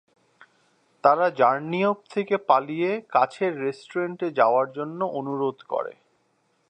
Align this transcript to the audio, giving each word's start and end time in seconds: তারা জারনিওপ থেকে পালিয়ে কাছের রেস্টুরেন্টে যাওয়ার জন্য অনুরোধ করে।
তারা 1.03 1.25
জারনিওপ 1.29 1.97
থেকে 2.09 2.35
পালিয়ে 2.47 2.91
কাছের 3.09 3.51
রেস্টুরেন্টে 3.61 4.27
যাওয়ার 4.31 4.67
জন্য 4.71 4.99
অনুরোধ 5.13 5.57
করে। 5.69 5.93